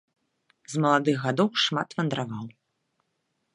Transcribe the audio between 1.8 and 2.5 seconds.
вандраваў.